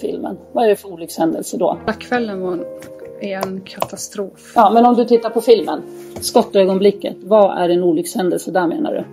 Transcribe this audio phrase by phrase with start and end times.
[0.00, 0.38] Filmen.
[0.52, 1.78] Vad är det för olyckshändelse då?
[2.00, 2.66] Kvällen var
[3.20, 4.52] en katastrof.
[4.54, 5.82] Ja, men om du tittar på filmen.
[6.20, 7.16] Skottögonblicket.
[7.22, 9.04] Vad är en olyckshändelse där menar du?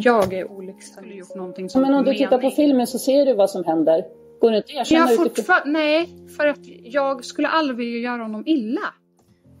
[0.00, 1.78] Jag är olyckshändelse.
[1.78, 2.18] Men om du mening.
[2.18, 4.04] tittar på filmen så ser du vad som händer.
[4.40, 5.44] Går det inte att erkänna Jag utifrån...
[5.44, 8.80] fortfar- Nej, för att jag skulle aldrig vilja göra honom illa.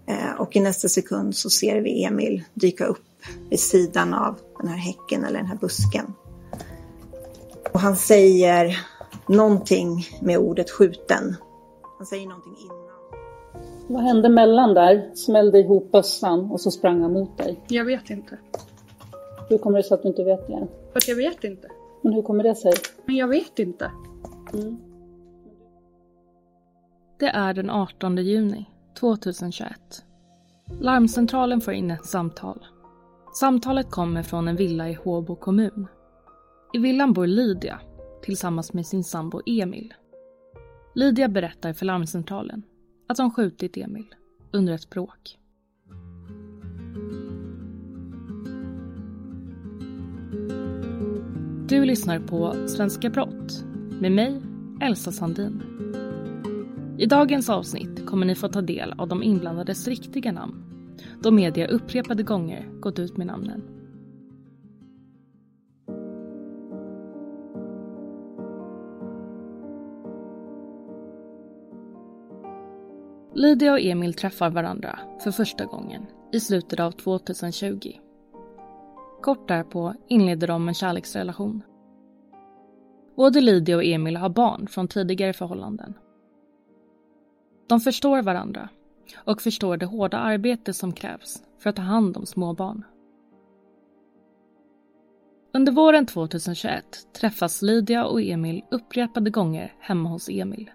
[0.08, 3.04] Eh, Och i nästa sekund så ser vi Emil dyka upp
[3.50, 6.14] vid sidan av den här häcken eller den här busken.
[7.72, 8.78] Och han säger
[9.28, 11.36] någonting med ordet skjuten.
[11.98, 12.84] Han säger någonting innan.
[13.88, 15.10] Vad hände mellan där?
[15.14, 17.60] Smällde ihop bössan och så sprang han mot dig.
[17.68, 18.38] Jag vet inte.
[19.48, 20.66] Hur kommer det sig att du inte vet det?
[20.92, 21.68] För att jag vet inte.
[22.02, 22.72] Men hur kommer det sig?
[23.04, 23.90] Men jag vet inte.
[27.18, 28.66] Det är den 18 juni
[29.00, 29.72] 2021.
[30.80, 32.66] Larmcentralen får in ett samtal.
[33.34, 35.86] Samtalet kommer från en villa i Håbo kommun.
[36.72, 37.80] I villan bor Lydia
[38.24, 39.94] tillsammans med sin sambo Emil.
[40.94, 42.62] Lydia berättar för larmcentralen
[43.06, 44.14] att de skjutit Emil
[44.52, 45.38] under ett bråk.
[51.68, 53.64] Du lyssnar på Svenska Brott
[54.00, 54.42] med mig,
[54.80, 55.62] Elsa Sandin.
[56.98, 60.64] I dagens avsnitt kommer ni få ta del av de inblandades riktiga namn
[61.22, 63.73] då media upprepade gånger gått ut med namnen.
[73.44, 77.92] Lydia och Emil träffar varandra för första gången i slutet av 2020.
[79.22, 81.62] Kort därpå inleder de en kärleksrelation.
[83.16, 85.94] Både Lydia och Emil har barn från tidigare förhållanden.
[87.66, 88.68] De förstår varandra
[89.16, 92.84] och förstår det hårda arbete som krävs för att ta hand om småbarn.
[95.54, 96.84] Under våren 2021
[97.20, 100.70] träffas Lydia och Emil upprepade gånger hemma hos Emil.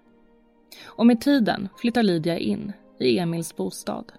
[0.85, 4.11] Och med tiden flyttar Lydia in i Emils bostad.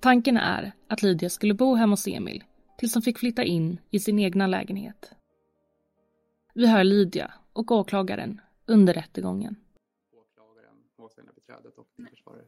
[0.00, 2.44] Tanken är att Lydia skulle bo hemma hos Emil
[2.78, 5.12] tills hon fick flytta in i sin egna lägenhet.
[6.54, 9.56] Vi hör Lydia och åklagaren under rättegången.
[10.98, 12.42] målsägandebiträdet och din försvarare.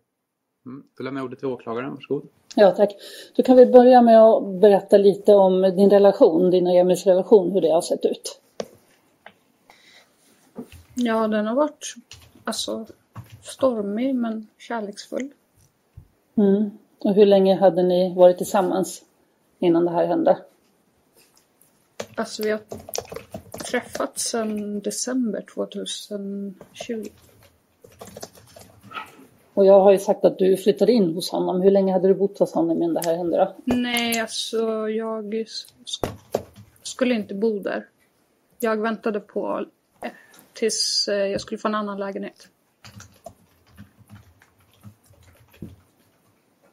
[0.67, 0.85] Mm.
[0.97, 2.29] Då lämnar jag ordet till åklagaren, varsågod.
[2.55, 2.95] Ja, tack.
[3.37, 7.53] Då kan vi börja med att berätta lite om din relation, din och Emils relation,
[7.53, 8.41] hur det har sett ut.
[10.95, 11.95] Ja, den har varit
[12.49, 12.87] alltså
[13.43, 15.31] stormig men kärleksfull.
[16.37, 16.71] Mm.
[16.99, 19.03] Och hur länge hade ni varit tillsammans
[19.59, 20.39] innan det här hände?
[22.15, 22.61] Alltså vi har
[23.71, 27.09] träffats sedan december 2020.
[29.55, 31.63] Och jag har ju sagt att du flyttade in hos honom.
[31.63, 33.55] Hur länge hade du bott hos honom innan det här hände då?
[33.65, 36.09] Nej, alltså jag sk-
[36.83, 37.89] skulle inte bo där.
[38.59, 39.67] Jag väntade på
[40.59, 42.49] tills eh, jag skulle få en annan lägenhet.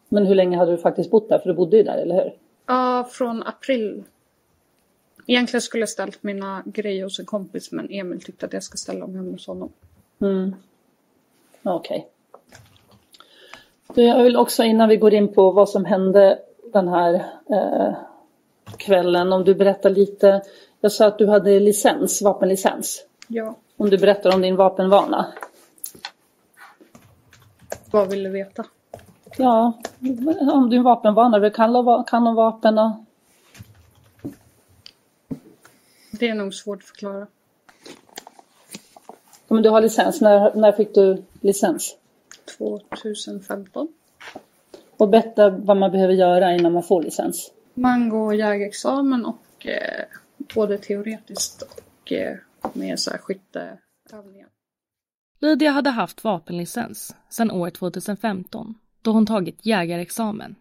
[0.10, 1.40] Men hur länge hade du faktiskt bott där?
[1.40, 2.34] För du bodde ju där, eller hur?
[2.66, 4.04] Ja, från april.
[5.28, 8.78] Egentligen skulle jag ställt mina grejer hos en kompis men Emil tyckte att jag ska
[8.78, 9.72] ställa dem hemma hos honom.
[10.22, 10.56] Mm.
[11.64, 12.08] Okej.
[13.94, 16.40] Du, Jag vill också innan vi går in på vad som hände
[16.74, 17.14] den här
[17.50, 17.96] eh,
[18.78, 20.42] kvällen, om du berättar lite.
[20.82, 23.06] Jag sa att du hade licens, vapenlicens.
[23.28, 25.33] Ja, Om du berättar om din vapenvana.
[27.92, 28.66] vad vill du veta?
[29.38, 29.74] Ja,
[30.54, 31.39] om din vapenvana.
[31.39, 32.92] Du kan, kan om vapen och...
[36.12, 37.27] Det är nog svårt att förklara.
[39.48, 40.22] Men du har licens.
[40.22, 41.95] När, när fick du licens?
[42.57, 43.88] 2015.
[44.98, 47.51] Och berätta vad man behöver göra innan man får licens.
[47.74, 50.06] Man går jägarexamen och eh,
[50.56, 52.38] både teoretiskt och eh,
[52.75, 54.50] med så här skytteövningar.
[55.39, 60.56] Lydia hade haft vapenlicens sedan år 2015 då hon tagit jägarexamen.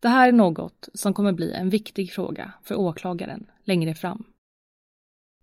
[0.00, 4.24] Det här är något som kommer bli en viktig fråga för åklagaren längre fram.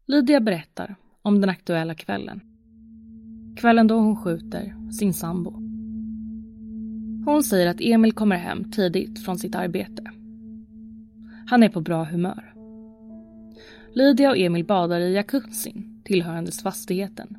[0.05, 2.41] Lydia berättar om den aktuella kvällen.
[3.57, 5.51] Kvällen då hon skjuter sin sambo.
[7.25, 10.03] Hon säger att Emil kommer hem tidigt från sitt arbete.
[11.47, 12.53] Han är på bra humör.
[13.93, 17.37] Lydia och Emil badar i jacuzzin tillhörandes fastigheten.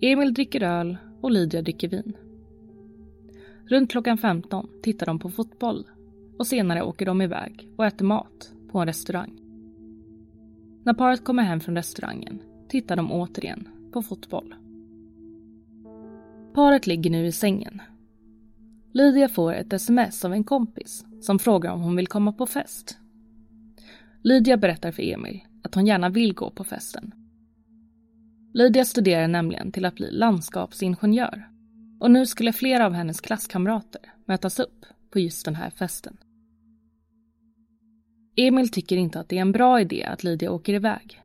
[0.00, 2.16] Emil dricker öl och Lydia dricker vin.
[3.68, 5.86] Runt klockan 15 tittar de på fotboll
[6.38, 9.40] och senare åker de iväg och äter mat på en restaurang.
[10.84, 14.54] När paret kommer hem från restaurangen tittar de återigen på fotboll.
[16.54, 17.82] Paret ligger nu i sängen.
[18.92, 22.98] Lydia får ett sms av en kompis som frågar om hon vill komma på fest.
[24.26, 27.14] Lydia berättar för Emil att hon gärna vill gå på festen.
[28.54, 31.48] Lydia studerar nämligen till att bli landskapsingenjör
[32.00, 36.16] och nu skulle flera av hennes klasskamrater mötas upp på just den här festen.
[38.36, 41.22] Emil tycker inte att det är en bra idé att Lydia åker iväg.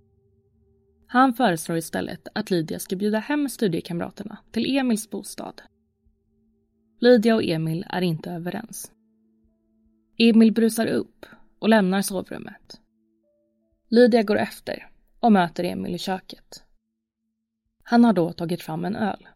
[1.07, 5.61] Han föreslår istället att Lydia ska bjuda hem studiekamraterna till Emils bostad.
[6.99, 8.91] Lydia och Emil är inte överens.
[10.17, 11.25] Emil brusar upp
[11.59, 12.80] och lämnar sovrummet.
[13.93, 14.89] Lydia går efter
[15.19, 16.63] och möter Emil i köket.
[17.83, 19.27] Han har då tagit fram en öl.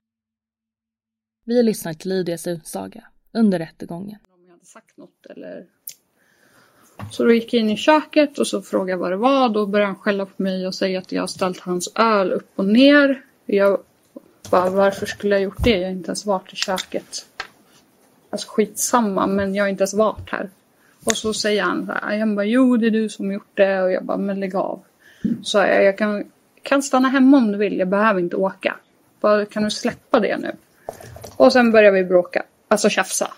[1.43, 4.19] Vi lyssnar till Lydias utsaga under rättegången.
[4.35, 5.65] Om jag hade sagt något eller...
[7.11, 9.49] Så då gick jag in i köket och så frågade vad det var.
[9.49, 12.51] Då började han skälla på mig och säga att jag har ställt hans öl upp
[12.55, 13.25] och ner.
[13.45, 13.83] Jag
[14.51, 15.77] bara, varför skulle jag gjort det?
[15.77, 17.25] Jag har inte ens varit i köket.
[18.29, 20.49] Alltså skitsamma, men jag har inte ens varit här.
[21.05, 23.81] Och så säger han så här, jag bara, jo det är du som gjort det.
[23.81, 24.83] Och jag bara, men lägg av.
[25.43, 26.23] Så jag, jag kan,
[26.61, 28.75] kan stanna hemma om du vill, jag behöver inte åka.
[29.21, 30.51] Bara, kan du släppa det nu?
[31.37, 33.31] Och sen börjar vi bråka, alltså tjafsa.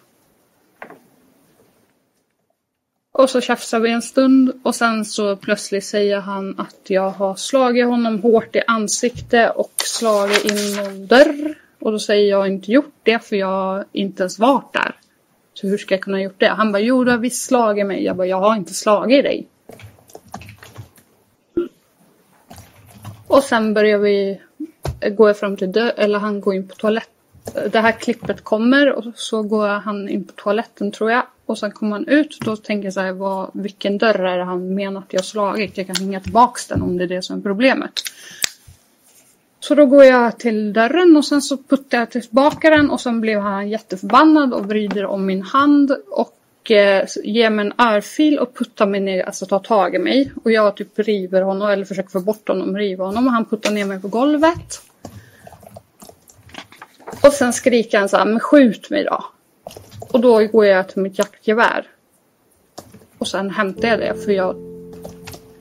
[3.11, 7.35] Och så tjafsar vi en stund och sen så plötsligt säger han att jag har
[7.35, 11.55] slagit honom hårt i ansikte och slagit in någon dörr.
[11.79, 14.95] Och då säger jag inte gjort det för jag har inte ens varit där.
[15.61, 16.47] Så hur ska jag kunna ha gjort det?
[16.47, 18.03] Han bara, jo du har visst slagit mig.
[18.03, 19.47] Jag bara, jag har inte slagit dig.
[23.27, 24.41] Och sen börjar vi,
[25.17, 27.11] går jag fram till dö eller han går in på toaletten.
[27.71, 31.23] Det här klippet kommer och så går han in på toaletten tror jag.
[31.45, 32.37] Och sen kommer han ut.
[32.41, 35.23] Då tänker jag så här, vad, vilken dörr är det han menar att jag har
[35.23, 35.77] slagit?
[35.77, 37.93] Jag kan hänga tillbaks den om det är det som är problemet.
[39.67, 43.21] Så då går jag till dörren och sen så puttar jag tillbaka den och sen
[43.21, 48.57] blev han jätteförbannad och vrider om min hand och eh, ger mig en örfil och
[48.57, 50.31] puttar mig ner, alltså tar tag i mig.
[50.43, 53.71] Och jag typ river honom eller försöker få bort honom, riva honom och han puttar
[53.71, 54.81] ner mig på golvet.
[57.23, 59.25] Och sen skriker han så här, men skjut mig då.
[59.99, 61.87] Och då går jag till mitt jaktgevär.
[63.17, 64.55] Och sen hämtar jag det för jag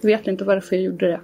[0.00, 1.20] vet inte varför jag gjorde det.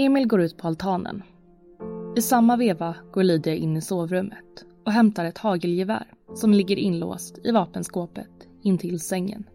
[0.00, 1.22] Emil går ut på altanen.
[2.16, 7.38] I samma veva går Lydia in i sovrummet och hämtar ett hagelgevär som ligger inlåst
[7.44, 9.48] i vapenskåpet intill sängen.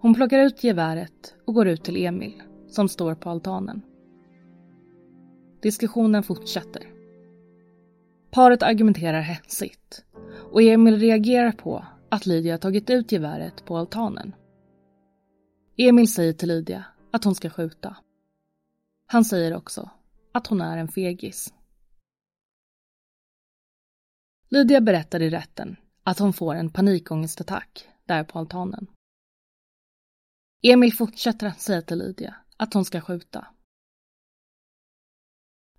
[0.00, 3.82] Hon plockar ut geväret och går ut till Emil som står på altanen.
[5.62, 6.82] Diskussionen fortsätter.
[8.30, 10.04] Paret argumenterar hetsigt
[10.52, 14.34] och Emil reagerar på att Lydia tagit ut geväret på altanen.
[15.76, 17.96] Emil säger till Lydia att hon ska skjuta.
[19.06, 19.90] Han säger också
[20.32, 21.54] att hon är en fegis.
[24.48, 28.86] Lydia berättar i rätten att hon får en panikångestattack där på altanen.
[30.62, 33.46] Emil fortsätter att säga till Lydia att hon ska skjuta.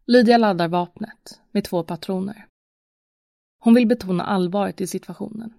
[0.05, 2.48] Lydia laddar vapnet med två patroner.
[3.60, 5.53] Hon vill betona allvaret i situationen.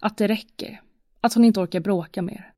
[0.00, 0.82] Att det räcker.
[1.20, 2.52] Att hon inte orkar bråka mer.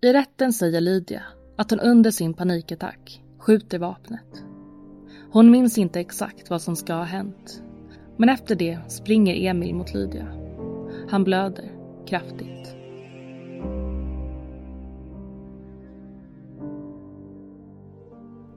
[0.00, 4.44] I rätten säger Lydia att hon under sin panikattack skjuter vapnet.
[5.30, 7.62] Hon minns inte exakt vad som ska ha hänt.
[8.16, 10.26] Men efter det springer Emil mot Lydia.
[11.10, 11.70] Han blöder
[12.06, 12.76] kraftigt.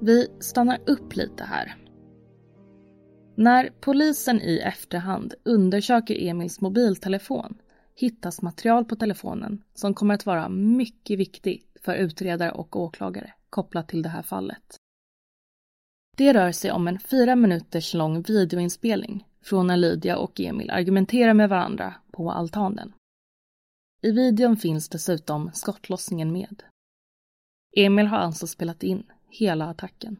[0.01, 1.75] Vi stannar upp lite här.
[3.35, 7.57] När polisen i efterhand undersöker Emils mobiltelefon
[7.95, 13.87] hittas material på telefonen som kommer att vara mycket viktigt för utredare och åklagare kopplat
[13.87, 14.75] till det här fallet.
[16.17, 21.33] Det rör sig om en fyra minuters lång videoinspelning från när Lydia och Emil argumenterar
[21.33, 22.93] med varandra på altanen.
[24.01, 26.63] I videon finns dessutom skottlossningen med.
[27.77, 30.19] Emil har alltså spelat in hela attacken.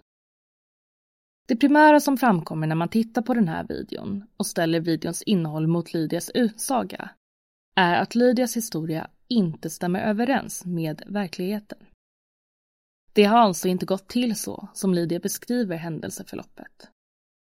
[1.47, 5.67] Det primära som framkommer när man tittar på den här videon och ställer videons innehåll
[5.67, 7.09] mot Lydias utsaga
[7.75, 11.77] är att Lydias historia inte stämmer överens med verkligheten.
[13.13, 16.89] Det har alltså inte gått till så som Lydia beskriver händelseförloppet.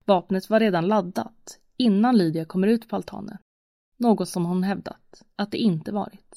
[0.05, 3.39] Vapnet var redan laddat innan Lydia kommer ut på altanen.
[3.97, 6.35] Något som hon hävdat att det inte varit.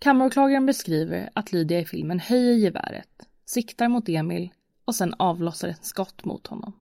[0.00, 4.50] Kammaråklagaren beskriver att Lydia i filmen höjer geväret, siktar mot Emil
[4.84, 6.72] och sen avlossar ett skott mot honom.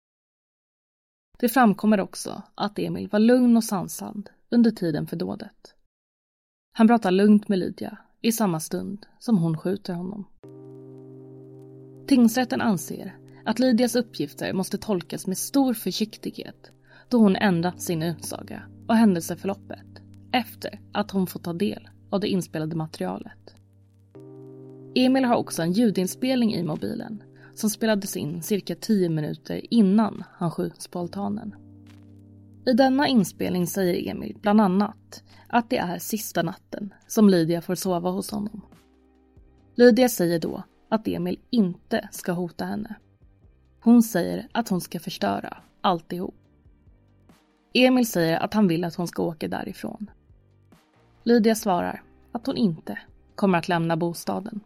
[1.40, 5.76] Det framkommer också att Emil var lugn och sansad under tiden för dådet.
[6.76, 10.28] Han pratar lugnt med Lydia i samma stund som hon skjuter honom.
[12.08, 16.72] Tingsrätten anser att Lydias uppgifter måste tolkas med stor försiktighet
[17.10, 20.02] då hon ändrat sin utsaga och händelseförloppet
[20.32, 23.56] efter att hon fått ta del av det inspelade materialet.
[24.96, 27.24] Emil har också en ljudinspelning i mobilen
[27.56, 31.56] som spelades in cirka 10 minuter innan han skjuts på altanen.
[32.66, 37.76] I denna inspelning säger Emil bland annat att det är sista natten som Lydia får
[37.76, 38.62] sova hos honom.
[39.76, 42.96] Lydia säger då att Emil inte ska hota henne.
[43.80, 46.36] Hon säger att hon ska förstöra alltihop.
[47.74, 50.10] Emil säger att han vill att hon ska åka därifrån.
[51.24, 53.00] Lydia svarar att hon inte
[53.36, 54.60] kommer att lämna bostaden.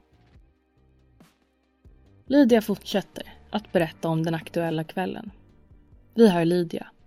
[2.25, 5.31] Lydia fortsätter att berätta om den aktuella kvällen.
[6.15, 6.87] Vi hör Lydia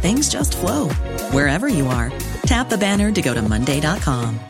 [0.00, 0.88] things just flow
[1.32, 2.12] wherever you are.
[2.46, 4.40] Tap the banner to go to Monday.com.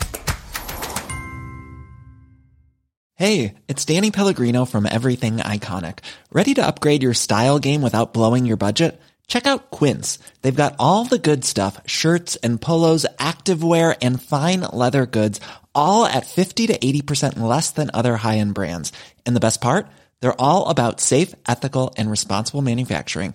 [3.18, 6.00] Hey, it's Danny Pellegrino from Everything Iconic.
[6.30, 9.00] Ready to upgrade your style game without blowing your budget?
[9.26, 10.18] Check out Quince.
[10.42, 15.40] They've got all the good stuff shirts and polos, activewear, and fine leather goods,
[15.74, 18.92] all at 50 to 80% less than other high end brands.
[19.24, 19.86] And the best part?
[20.20, 23.34] They're all about safe, ethical, and responsible manufacturing.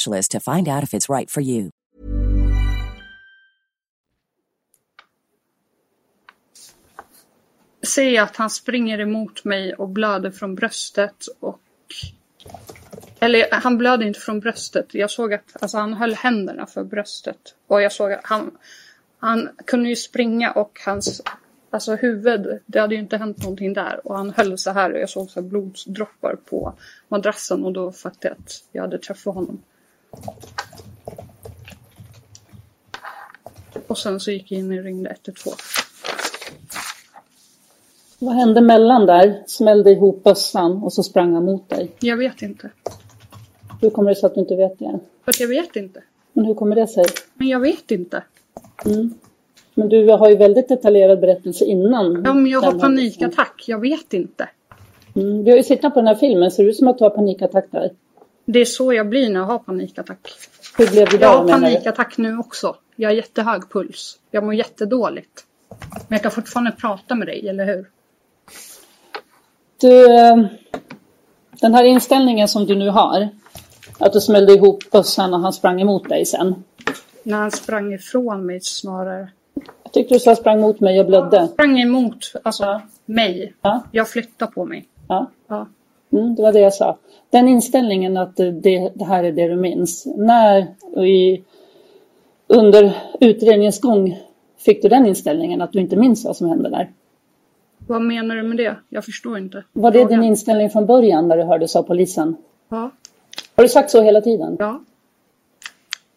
[0.00, 1.70] specialist to find out if it's right for you.
[7.82, 11.60] Ser jag att han springer emot mig och blöder från bröstet och...
[13.20, 14.94] Eller han blöder inte från bröstet.
[14.94, 17.54] Jag såg att alltså, han höll händerna för bröstet.
[17.66, 18.50] Och jag såg att han,
[19.18, 21.22] han kunde ju springa och hans
[21.70, 24.06] alltså, huvud, det hade ju inte hänt någonting där.
[24.06, 26.74] Och han höll så här och jag såg så här blodsdroppar på
[27.08, 29.62] madrassen och då fattade jag att jag hade träffat honom.
[33.86, 35.54] Och sen så gick jag in och ringde 112.
[38.18, 39.42] Vad hände mellan där?
[39.46, 41.90] Smällde ihop bössan och så sprang han mot dig.
[42.00, 42.70] Jag vet inte.
[43.80, 44.98] Hur kommer det sig att du inte vet det?
[45.24, 46.02] För att jag vet inte.
[46.32, 47.04] Men hur kommer det sig?
[47.34, 48.22] Men jag vet inte.
[48.84, 49.14] Mm.
[49.74, 52.22] Men du har ju väldigt detaljerad berättelse innan.
[52.24, 53.64] Ja, men jag har panikattack.
[53.66, 54.48] Jag vet inte.
[55.14, 55.44] Mm.
[55.44, 57.10] Vi har ju sett på den här filmen, ser det ut som att du har
[57.10, 57.90] panikattack där?
[58.52, 60.18] Det är så jag blir när jag har panikattack.
[60.78, 61.52] Hur blev det Jag där har du?
[61.52, 62.76] panikattack nu också.
[62.96, 64.18] Jag har jättehög puls.
[64.30, 65.44] Jag mår jättedåligt.
[65.68, 67.86] Men jag kan fortfarande prata med dig, eller hur?
[69.80, 70.36] Du, eh,
[71.60, 73.28] den här inställningen som du nu har,
[73.98, 76.64] att du smällde ihop bössan och han sprang emot dig sen.
[77.22, 79.28] När han sprang ifrån mig snarare.
[79.82, 81.48] Jag tyckte du sa sprang mot mig och blödde.
[81.48, 83.54] Sprang emot, alltså mig.
[83.62, 83.82] Ja.
[83.90, 84.88] Jag flyttade på mig.
[85.08, 85.30] Ja.
[85.48, 85.66] Ja.
[86.12, 86.98] Mm, det var det jag sa.
[87.30, 90.06] Den inställningen att det, det här är det du minns.
[90.16, 90.66] När
[91.04, 91.42] i,
[92.46, 94.18] under utredningens gång
[94.58, 96.90] fick du den inställningen att du inte minns vad som hände där?
[97.86, 98.76] Vad menar du med det?
[98.88, 99.64] Jag förstår inte.
[99.72, 102.36] Var det din inställning från början när du hördes av polisen?
[102.68, 102.90] Ja.
[103.54, 104.56] Har du sagt så hela tiden?
[104.58, 104.80] Ja.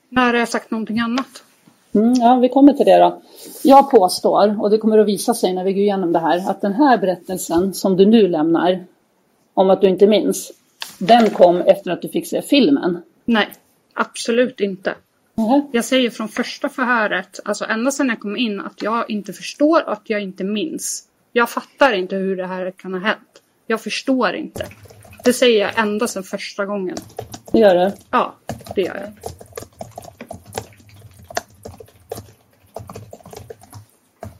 [0.09, 1.43] När har jag sagt någonting annat?
[1.95, 3.21] Mm, ja, vi kommer till det då.
[3.63, 6.61] Jag påstår, och det kommer att visa sig när vi går igenom det här, att
[6.61, 8.85] den här berättelsen som du nu lämnar
[9.53, 10.51] om att du inte minns,
[10.99, 13.01] den kom efter att du fick se filmen.
[13.25, 13.47] Nej,
[13.93, 14.95] absolut inte.
[15.35, 15.69] Mhm.
[15.71, 19.85] Jag säger från första förhöret, alltså ända sedan jag kom in, att jag inte förstår
[19.85, 21.07] och att jag inte minns.
[21.31, 23.41] Jag fattar inte hur det här kan ha hänt.
[23.67, 24.65] Jag förstår inte.
[25.25, 26.97] Det säger jag ända sedan första gången.
[27.51, 27.93] Det gör det.
[28.11, 28.35] Ja,
[28.75, 29.11] det gör jag.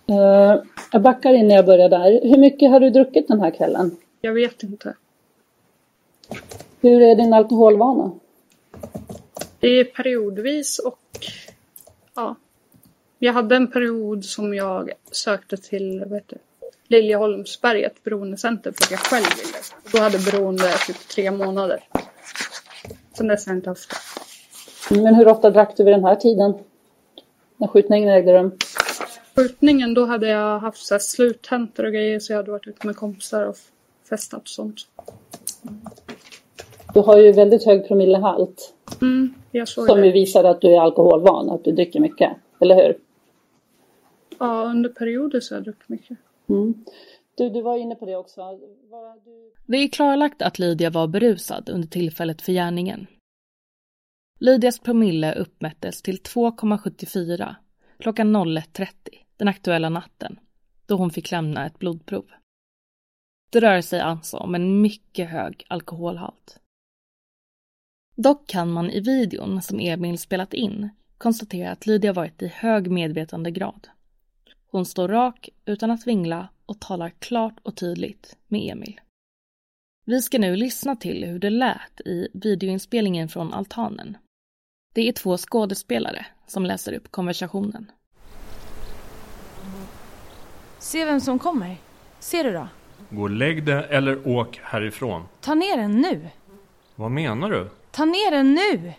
[0.08, 2.30] Eh, jag backar in när jag börjar där.
[2.30, 3.98] Hur mycket har du druckit den här kvällen?
[4.22, 4.96] Jag vet inte.
[6.84, 8.12] Hur är din alkoholvana?
[9.60, 11.00] Det är periodvis och
[12.16, 12.36] ja.
[13.20, 18.92] Jag hade en period som jag sökte till vad heter, det, Liljeholmsberget beroendecenter för att
[18.92, 19.58] jag själv ville.
[19.92, 21.84] Då hade beroende typ tre månader.
[23.14, 23.90] Sen dess har jag inte haft
[24.90, 25.02] det.
[25.02, 26.54] Men hur ofta drack du vid den här tiden?
[27.58, 28.52] När skjutningen ägde rum?
[29.36, 32.88] Skjutningen då hade jag haft så här slutentor och grejer så jag hade varit ute
[32.88, 33.58] med kompisar och
[34.10, 34.80] festat och sånt.
[36.94, 38.74] Du har ju väldigt hög promillehalt.
[39.02, 40.06] Mm, jag såg Som det.
[40.06, 42.32] ju visar att du är alkoholvan, att du dricker mycket.
[42.60, 42.98] Eller hur?
[44.40, 46.18] Ja, under perioder så har jag druckit mycket.
[46.50, 46.86] Mm.
[47.36, 48.42] Du, du var inne på det också.
[48.90, 49.52] Vad du...
[49.66, 53.08] Det är klarlagt att Lydia var berusad under tillfället för gärningen.
[54.40, 57.56] Lydias promille uppmättes till 2,74
[58.00, 58.88] klockan 01.30
[59.38, 60.40] den aktuella natten
[60.86, 62.26] då hon fick lämna ett blodprov.
[63.52, 66.60] Det rör sig alltså om en mycket hög alkoholhalt.
[68.16, 72.92] Dock kan man i videon som Emil spelat in konstatera att Lydia varit i hög
[72.92, 73.88] medvetandegrad.
[74.68, 79.02] Hon står rak utan att vingla och talar klart och tydligt med Emil.
[80.06, 84.18] Vi ska nu lyssna till hur det lät i videoinspelningen från altanen.
[84.94, 87.92] Det är två skådespelare som läser upp konversationen.
[90.80, 91.76] Se vem som kommer.
[92.20, 92.68] Ser du då?
[93.10, 95.24] Gå och lägg dig eller åk härifrån.
[95.42, 96.30] Ta ner den nu.
[96.96, 97.70] Vad menar du?
[97.96, 98.94] Ta ner den nu!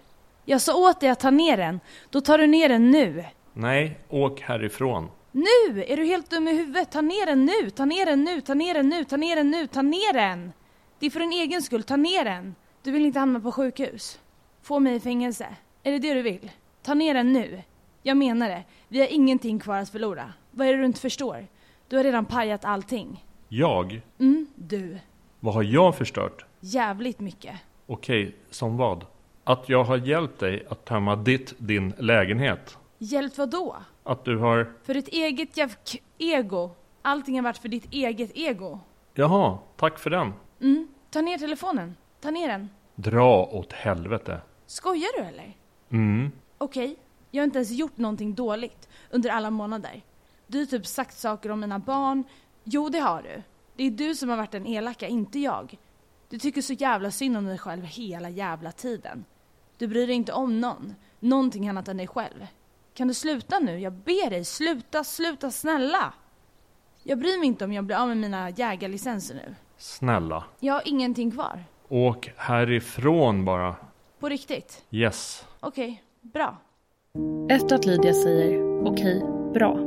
[0.45, 1.81] Jag sa åt dig att ta ner den.
[2.11, 3.25] Då tar du ner den nu.
[3.53, 5.09] Nej, åk härifrån.
[5.33, 5.85] Nu!
[5.87, 6.93] Är du helt dum i huvudet?
[6.93, 7.71] Ta ner den nu!
[7.71, 8.41] Ta ner den nu!
[8.41, 9.05] Ta ner den nu!
[9.05, 9.67] Ta ner den nu!
[9.67, 10.53] Ta ner den!
[10.99, 11.83] Det är för din egen skull.
[11.83, 12.55] Ta ner den!
[12.83, 14.19] Du vill inte hamna på sjukhus.
[14.63, 15.47] Få mig i fängelse.
[15.83, 16.51] Är det det du vill?
[16.83, 17.63] Ta ner den nu.
[18.03, 18.65] Jag menar det.
[18.89, 20.33] Vi har ingenting kvar att förlora.
[20.51, 21.47] Vad är det du inte förstår?
[21.89, 23.25] Du har redan pajat allting.
[23.49, 24.01] Jag?
[24.21, 24.99] Mm, du.
[25.41, 26.45] Vad har jag förstört?
[26.61, 27.55] Jävligt mycket.
[27.87, 29.07] Okej, som vad?
[29.45, 32.79] Att jag har hjälpt dig att tömma ditt, din lägenhet.
[32.99, 33.77] Hjälpt vad då?
[34.03, 34.73] Att du har...
[34.83, 35.77] För ditt eget jävla
[36.19, 36.71] ego.
[37.03, 38.81] Allting har varit för ditt eget ego.
[39.15, 40.33] Jaha, tack för den.
[40.61, 41.97] Mm, ta ner telefonen.
[42.21, 42.71] Ta ner den.
[42.95, 44.41] Dra åt helvete.
[44.67, 45.57] Skojar du eller?
[45.91, 46.33] Mm.
[46.59, 46.97] Okej,
[47.31, 50.03] jag har inte ens gjort någonting dåligt under alla månader.
[50.47, 52.25] Du har typ sagt saker om mina barn.
[52.65, 53.43] Jo, det har du.
[53.77, 55.77] Det är du som har varit den elaka, inte jag.
[56.35, 59.25] Du tycker så jävla synd om dig själv hela jävla tiden.
[59.79, 60.95] Du bryr dig inte om någon.
[61.21, 62.47] Någonting annat än dig själv.
[62.95, 63.79] Kan du sluta nu?
[63.79, 66.15] Jag ber dig, sluta, sluta, snälla!
[67.03, 69.55] Jag bryr mig inte om jag blir av med mina jägarlicenser nu.
[69.77, 70.45] Snälla.
[70.61, 71.65] Jag har ingenting kvar.
[71.89, 73.77] Åk härifrån bara.
[74.21, 74.85] På riktigt.
[74.91, 75.45] Yes.
[75.61, 76.57] Okej, bra.
[77.51, 79.23] Efter att Lydia säger okej,
[79.55, 79.79] bra,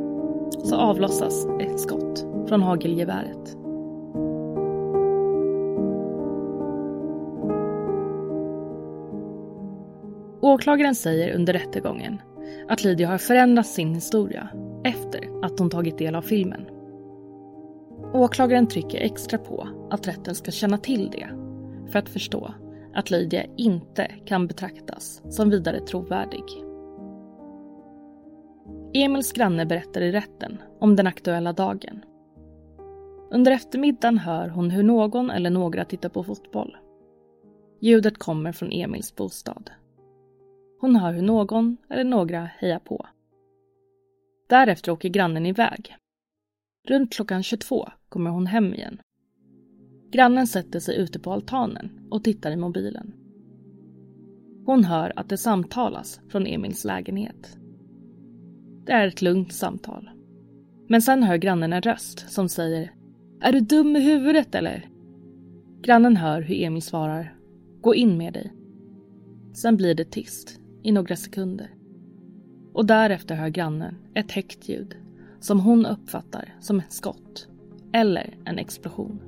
[0.63, 3.66] så avlossas ett skott från hagelgeväret.
[10.41, 12.21] Åklagaren säger under rättegången
[12.67, 14.49] att Lydia har förändrat sin historia
[14.83, 16.65] efter att hon tagit del av filmen.
[18.13, 21.27] Åklagaren trycker extra på att rätten ska känna till det
[21.91, 22.53] för att förstå
[22.93, 26.43] att Lydia inte kan betraktas som vidare trovärdig.
[28.93, 32.05] Emils granne berättar i rätten om den aktuella dagen.
[33.31, 36.77] Under eftermiddagen hör hon hur någon eller några tittar på fotboll.
[37.81, 39.71] Ljudet kommer från Emils bostad.
[40.79, 43.05] Hon hör hur någon eller några hejar på.
[44.49, 45.95] Därefter åker grannen iväg.
[46.87, 49.01] Runt klockan 22 kommer hon hem igen.
[50.11, 53.13] Grannen sätter sig ute på altanen och tittar i mobilen.
[54.65, 57.57] Hon hör att det samtalas från Emils lägenhet.
[58.85, 60.09] Det är ett lugnt samtal.
[60.89, 62.91] Men sen hör grannen en röst som säger
[63.41, 64.89] Är du dum i huvudet eller?
[65.81, 67.35] Grannen hör hur Emil svarar
[67.81, 68.53] Gå in med dig.
[69.53, 71.75] Sen blir det tyst i några sekunder.
[72.73, 74.97] Och därefter hör grannen ett högt ljud
[75.39, 77.47] som hon uppfattar som ett skott
[77.93, 79.21] eller en explosion.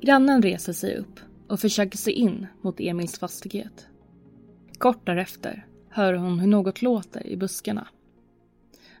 [0.00, 3.88] Grannen reser sig upp och försöker se in mot Emils fastighet.
[4.78, 7.88] Kort därefter hör hon hur något låter i buskarna.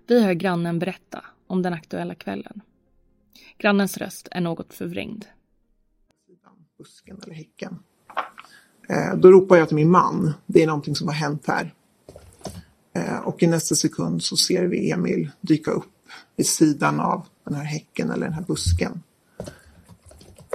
[0.06, 2.60] Vi hör grannen berätta om den aktuella kvällen.
[3.58, 5.24] Grannens röst är något förvrängd.
[6.78, 7.78] Busken eller häcken.
[8.88, 10.34] Eh, då ropar jag till min man.
[10.46, 11.74] Det är någonting som har hänt här.
[12.92, 15.84] Eh, och i nästa sekund så ser vi Emil dyka upp
[16.36, 19.02] vid sidan av den här häcken eller den här busken.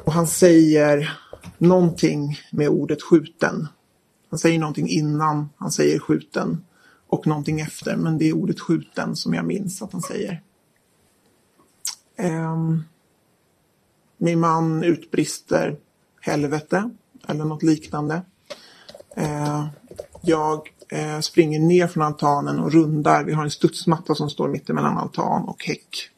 [0.05, 1.19] Och han säger
[1.57, 3.67] någonting med ordet skjuten.
[4.29, 6.65] Han säger någonting innan han säger skjuten
[7.07, 10.41] och någonting efter, men det är ordet skjuten som jag minns att han säger.
[12.17, 12.83] Ehm,
[14.17, 15.77] min man utbrister
[16.21, 16.89] helvete
[17.27, 18.21] eller något liknande.
[19.15, 19.67] Eh,
[20.21, 23.23] jag eh, springer ner från altanen och rundar.
[23.23, 26.09] Vi har en studsmatta som står mitt emellan altan och häck.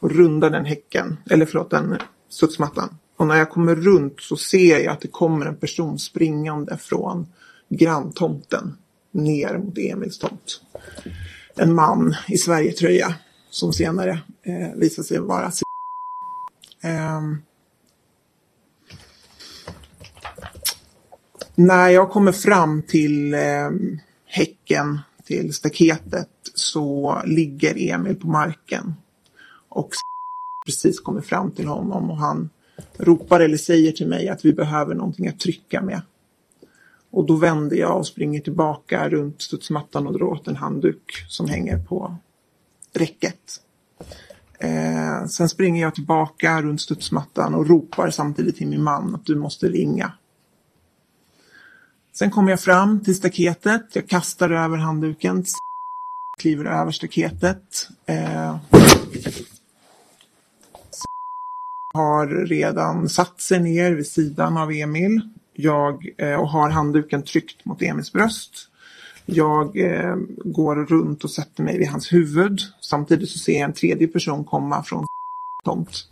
[0.00, 1.96] Och rundar den häcken, eller förlåt den
[2.28, 2.98] studsmattan.
[3.16, 7.26] Och när jag kommer runt så ser jag att det kommer en person springande från
[7.68, 8.76] granntomten
[9.12, 10.60] ner mot Emils tomt.
[11.56, 13.14] En man i Sverigetröja
[13.50, 15.46] som senare eh, visar sig vara
[16.82, 17.20] eh,
[21.58, 23.70] När jag kommer fram till eh,
[24.26, 28.94] häcken, till staketet, så ligger Emil på marken.
[29.68, 29.90] Och
[30.66, 32.50] precis kommer fram till honom och han
[32.96, 36.00] ropar eller säger till mig att vi behöver någonting att trycka med.
[37.10, 41.48] Och då vänder jag och springer tillbaka runt studsmattan och drar åt en handduk som
[41.48, 42.16] hänger på
[42.92, 43.60] räcket.
[44.58, 49.36] Eh, sen springer jag tillbaka runt studsmattan och ropar samtidigt till min man att du
[49.36, 50.12] måste ringa.
[52.18, 53.82] Sen kommer jag fram till staketet.
[53.92, 55.44] Jag kastar över handduken,
[56.38, 57.88] kliver över staketet.
[58.06, 58.56] Eh,
[61.94, 65.20] har redan satt sig ner vid sidan av Emil.
[65.52, 68.68] Jag eh, och har handduken tryckt mot Emils bröst.
[69.26, 72.60] Jag eh, går runt och sätter mig vid hans huvud.
[72.80, 75.06] Samtidigt så ser jag en tredje person komma från
[75.64, 76.08] tomt.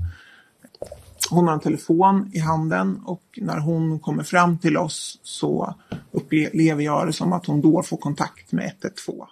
[1.30, 5.74] Hon har en telefon i handen och när hon kommer fram till oss så
[6.10, 9.26] upplever jag det som att hon då får kontakt med 112.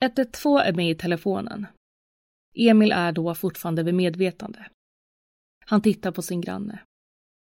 [0.00, 1.66] 112 är med i telefonen.
[2.54, 4.66] Emil är då fortfarande vid medvetande.
[5.66, 6.80] Han tittar på sin granne.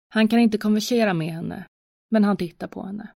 [0.09, 1.65] Han kan inte konversera med henne,
[2.11, 3.09] men han tittar på henne.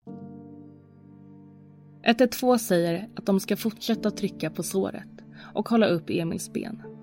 [2.04, 5.10] 112 säger att de ska fortsätta trycka på såret
[5.54, 6.95] och hålla upp Emils ben.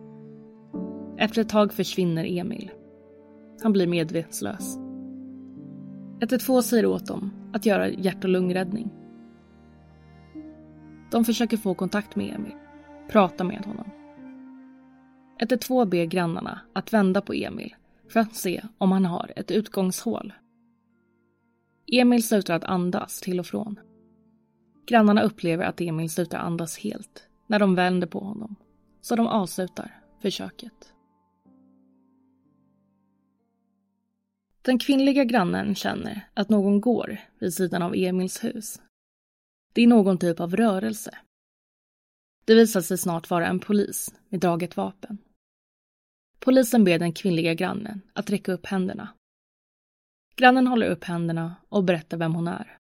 [1.23, 2.71] Efter ett tag försvinner Emil.
[3.63, 4.77] Han blir medvetslös.
[6.21, 8.91] 112 säger åt dem att göra hjärt och lungräddning.
[11.11, 12.55] De försöker få kontakt med Emil,
[13.09, 13.91] prata med honom.
[15.41, 17.75] 112 ber grannarna att vända på Emil
[18.09, 20.33] för att se om han har ett utgångshål.
[21.93, 23.79] Emil slutar att andas till och från.
[24.87, 28.57] Grannarna upplever att Emil slutar andas helt när de vänder på honom,
[29.01, 30.92] så de avslutar försöket.
[34.63, 38.81] Den kvinnliga grannen känner att någon går vid sidan av Emils hus.
[39.73, 41.19] Det är någon typ av rörelse.
[42.45, 45.19] Det visar sig snart vara en polis med draget vapen.
[46.39, 49.09] Polisen ber den kvinnliga grannen att räcka upp händerna.
[50.37, 52.79] Grannen håller upp händerna och berättar vem hon är.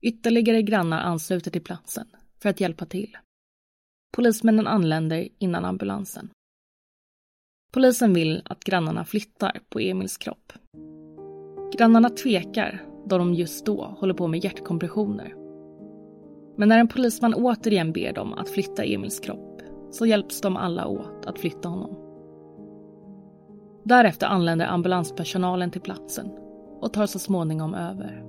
[0.00, 2.06] Ytterligare grannar ansluter till platsen
[2.38, 3.18] för att hjälpa till.
[4.12, 6.30] Polismännen anländer innan ambulansen.
[7.72, 10.52] Polisen vill att grannarna flyttar på Emils kropp.
[11.76, 15.34] Grannarna tvekar då de just då håller på med hjärtkompressioner.
[16.56, 20.86] Men när en polisman återigen ber dem att flytta Emils kropp så hjälps de alla
[20.86, 21.96] åt att flytta honom.
[23.84, 26.30] Därefter anländer ambulanspersonalen till platsen
[26.80, 28.27] och tar så småningom över.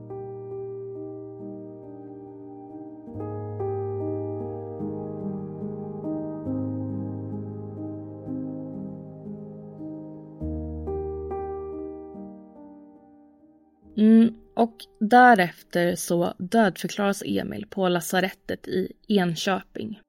[14.59, 20.01] Och därefter så dödförklaras Emil på lasarettet i Enköping.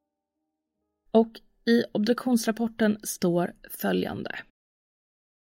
[1.11, 4.39] Och i obduktionsrapporten står följande.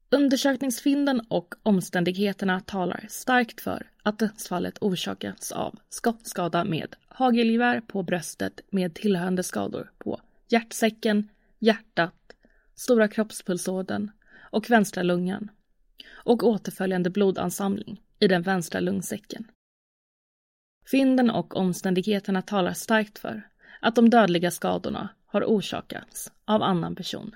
[0.09, 8.61] Undersökningsfynden och omständigheterna talar starkt för att dödsfallet orsakats av skottskada med hagelgevär på bröstet
[8.69, 12.35] med tillhörande skador på hjärtsäcken, hjärtat,
[12.75, 14.11] stora kroppspulsådern
[14.51, 15.51] och vänstra lungan
[16.11, 19.51] och återföljande blodansamling i den vänstra lungsäcken.
[20.91, 23.49] Fynden och omständigheterna talar starkt för
[23.81, 27.35] att de dödliga skadorna har orsakats av annan person.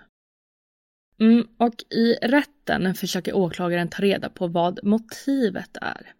[1.19, 6.13] Mm, och i rätten försöker åklagaren ta reda på vad motivet är.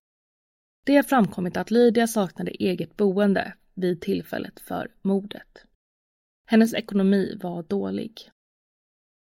[0.86, 5.66] Det har framkommit att Lydia saknade eget boende vid tillfället för mordet.
[6.46, 8.32] Hennes ekonomi var dålig.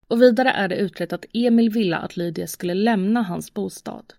[0.07, 4.13] Och vidare är det utrett att Emil ville att Lydia skulle lämna hans bostad.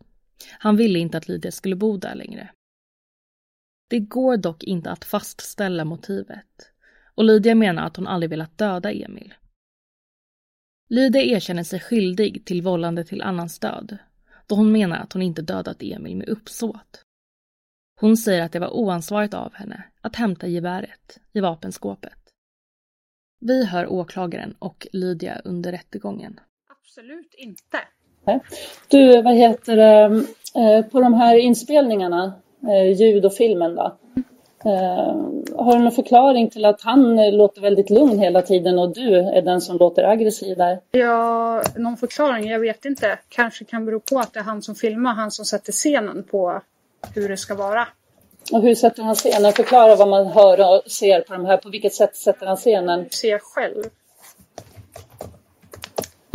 [0.59, 2.51] Han ville inte att Lydia skulle bo där längre.
[3.88, 6.72] Det går dock inte att fastställa motivet
[7.14, 9.35] och Lydia menar att hon aldrig velat döda Emil.
[10.88, 13.99] Lydia erkänner sig skyldig till vållande till annans död
[14.46, 17.05] då hon menar att hon inte dödat Emil med uppsåt.
[18.01, 22.33] Hon säger att det var oansvarigt av henne att hämta geväret i vapenskåpet.
[23.40, 26.40] Vi hör åklagaren och Lydia under rättegången.
[26.68, 27.79] Absolut inte.
[28.89, 30.25] Du, vad heter det,
[30.61, 32.33] eh, på de här inspelningarna,
[32.69, 33.97] eh, ljud och filmen då.
[34.65, 35.17] Eh,
[35.57, 39.43] har du någon förklaring till att han låter väldigt lugn hela tiden och du är
[39.43, 40.81] den som låter aggressiv där?
[40.91, 42.49] Ja, någon förklaring?
[42.49, 43.19] Jag vet inte.
[43.29, 46.62] Kanske kan bero på att det är han som filmar, han som sätter scenen på
[47.15, 47.89] hur det ska vara.
[48.53, 49.53] Och hur sätter han scenen?
[49.53, 51.57] Förklara vad man hör och ser på de här.
[51.57, 53.07] På vilket sätt sätter han scenen?
[53.11, 53.85] Ser själv.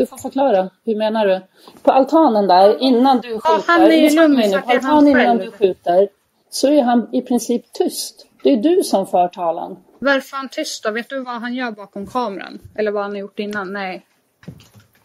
[0.01, 0.69] Du får förklara.
[0.85, 1.41] Hur menar du?
[1.81, 3.49] På altanen där, innan du skjuter.
[3.49, 6.09] Ja, han är ju lugn på altanen innan du skjuter
[6.49, 8.27] så är han i princip tyst.
[8.43, 9.77] Det är du som för talan.
[9.99, 10.91] Varför är han tyst då?
[10.91, 12.59] Vet du vad han gör bakom kameran?
[12.75, 13.73] Eller vad han har gjort innan?
[13.73, 14.05] Nej.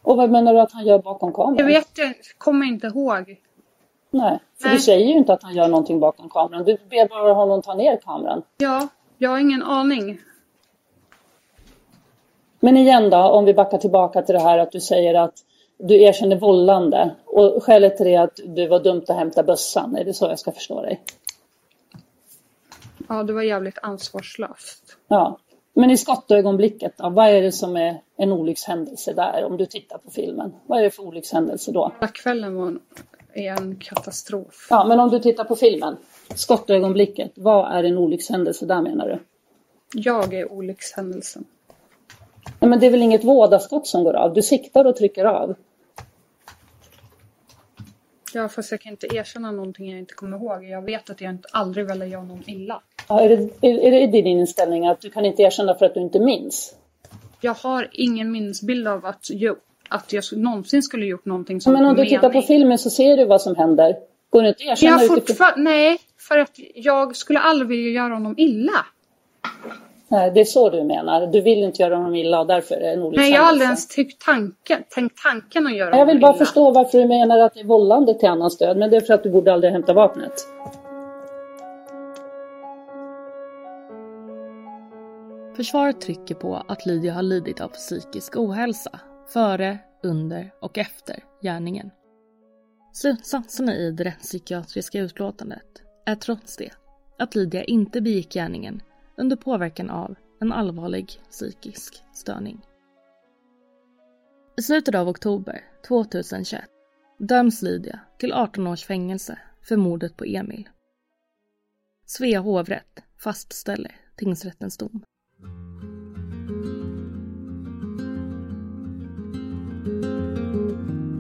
[0.02, 1.56] Och vad menar du att han gör bakom kameran?
[1.59, 3.40] Jag vet jag kommer inte ihåg.
[4.11, 4.76] Nej, för Nej.
[4.76, 6.64] du säger ju inte att han gör någonting bakom kameran.
[6.64, 8.42] Du ber bara honom ta ner kameran.
[8.56, 10.20] Ja, jag har ingen aning.
[12.60, 15.34] Men igen då, om vi backar tillbaka till det här att du säger att
[15.78, 17.14] du erkänner vållande.
[17.24, 19.96] Och skälet till det är att du var dumt att hämta bössan.
[19.96, 21.02] Är det så jag ska förstå dig?
[23.08, 24.96] Ja, det var jävligt ansvarslöst.
[25.08, 25.38] Ja.
[25.74, 29.98] Men i skottögonblicket då, vad är det som är en olyckshändelse där om du tittar
[29.98, 30.54] på filmen?
[30.66, 31.92] Vad är det för olyckshändelse då?
[31.94, 32.78] Hela kvällen var
[33.32, 34.66] en katastrof.
[34.70, 35.96] Ja, men om du tittar på filmen,
[36.34, 39.18] skottögonblicket, vad är en olyckshändelse där menar du?
[40.00, 41.44] Jag är olyckshändelsen.
[42.61, 44.35] Nej, men det är väl inget vådaskott som går av?
[44.35, 45.54] Du siktar och trycker av.
[48.35, 50.64] Ja, fast jag kan inte erkänna någonting jag inte kommer ihåg.
[50.64, 52.80] Jag vet att jag inte aldrig ville göra någon illa.
[53.09, 55.94] Ja, är, det, är, är det din inställning att du kan inte erkänna för att
[55.94, 56.74] du inte minns?
[57.40, 59.56] Jag har ingen minnesbild av att jag,
[59.88, 62.11] att jag någonsin skulle gjort någonting Ja, som men om du mening.
[62.18, 63.96] tittar på filmen så ser du vad som händer.
[64.30, 65.48] Går det inte att erkänna Jag utifrån...
[65.56, 68.87] nej, för att jag skulle aldrig vilja göra honom illa.
[70.08, 71.26] Nej, det är så du menar.
[71.26, 73.34] Du vill inte göra honom illa och därför är det en Nej, olyckshändelse.
[73.36, 76.44] jag har aldrig ens tyckt tanken, tänkt tanken att göra Jag vill honom bara illa.
[76.44, 78.76] förstå varför du menar att det är vållande till annans död.
[78.76, 80.32] Men det är för att du borde aldrig hämta vapnet.
[85.56, 89.00] Försvaret trycker på att Lydia har lidit av psykisk ohälsa
[89.32, 91.90] före, under och efter gärningen.
[92.92, 96.70] Slutsatserna i det rättspsykiatriska utlåtandet är trots det
[97.18, 98.80] att Lydia inte begick gärningen
[99.16, 102.66] under påverkan av en allvarlig psykisk störning.
[104.59, 106.64] I slutet av oktober 2021
[107.18, 110.68] döms Lydia till 18 års fängelse för mordet på Emil.
[112.07, 115.02] Svea hovrätt fastställer tingsrättens dom.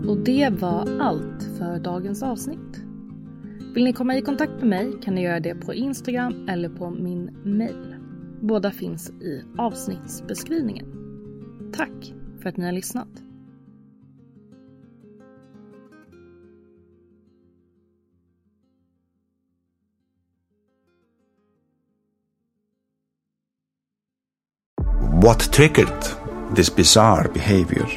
[0.08, 2.85] Och det var allt för dagens avsnitt.
[3.76, 6.90] Vill ni komma i kontakt med mig kan ni göra det på Instagram eller på
[6.90, 7.96] min mail.
[8.42, 10.86] Båda finns i avsnittsbeskrivningen.
[11.72, 13.08] Tack för att ni har lyssnat.
[25.22, 26.04] What triggered
[26.54, 27.88] this bizarre behavior?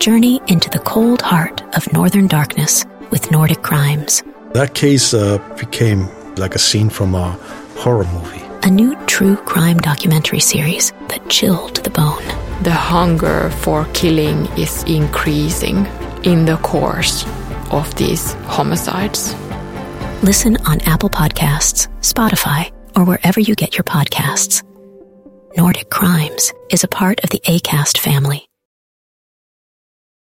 [0.00, 4.33] Journey into the cold heart of northern darkness with Nordic crimes.
[4.54, 7.32] That case uh, became like a scene from a
[7.76, 8.40] horror movie.
[8.62, 12.24] A new true crime documentary series that chilled the bone.
[12.62, 15.86] The hunger for killing is increasing
[16.22, 17.26] in the course
[17.72, 19.34] of these homicides.
[20.22, 24.62] Listen on Apple Podcasts, Spotify, or wherever you get your podcasts.
[25.56, 28.46] Nordic Crimes is a part of the ACAST family.